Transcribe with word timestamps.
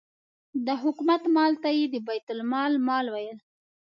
د 0.65 0.67
حکومت 0.83 1.23
مال 1.35 1.53
ته 1.63 1.69
یې 1.77 1.85
د 1.93 1.95
بیت 2.07 2.27
المال 2.33 2.71
مال 2.87 3.05
ویل. 3.13 3.37